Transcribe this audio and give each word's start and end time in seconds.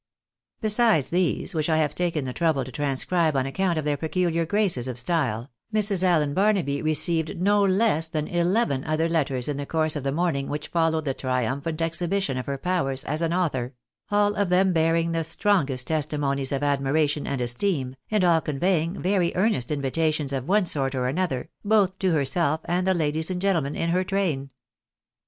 Besides 0.61 1.11
these, 1.11 1.53
which 1.53 1.69
I 1.69 1.77
have 1.77 1.93
taken 1.93 2.25
the 2.25 2.33
trouble 2.33 2.63
to 2.63 2.71
transcribe 2.71 3.35
on 3.35 3.45
account 3.45 3.77
of 3.77 3.85
their 3.85 3.97
peculiar 3.97 4.47
graces 4.47 4.87
of 4.87 4.97
style, 4.97 5.51
Mrs. 5.71 6.01
Allen 6.01 6.33
Barnaby 6.33 6.81
re 6.81 6.95
ceived 6.95 7.37
no 7.37 7.63
less 7.63 8.07
than 8.07 8.27
eleven 8.27 8.83
other 8.85 9.07
letters 9.07 9.47
in 9.47 9.57
the 9.57 9.67
course 9.67 9.95
of 9.95 10.01
the 10.01 10.11
morning 10.11 10.47
which 10.49 10.69
followed 10.69 11.05
the 11.05 11.13
triumphant 11.13 11.83
exhibition 11.83 12.35
of 12.37 12.47
her 12.47 12.57
powers 12.57 13.03
as 13.03 13.21
an 13.21 13.31
author, 13.31 13.75
all 14.09 14.33
of 14.33 14.49
them 14.49 14.73
bearing 14.73 15.11
the 15.11 15.23
strongest 15.23 15.85
testimonies 15.85 16.51
of 16.51 16.63
admiration 16.63 17.27
and 17.27 17.39
esteem, 17.39 17.95
and 18.09 18.23
all 18.23 18.41
conveying 18.41 18.99
very 19.03 19.31
earnest 19.35 19.69
invitations 19.69 20.33
of 20.33 20.47
one 20.47 20.65
sort 20.65 20.95
or 20.95 21.05
another, 21.05 21.47
both 21.63 21.99
to 21.99 22.11
herself 22.11 22.59
and 22.65 22.87
the 22.87 22.95
ladies 22.95 23.29
and 23.29 23.39
gentlemen 23.39 23.75
in 23.75 23.91
her 23.91 24.03
train. 24.03 24.49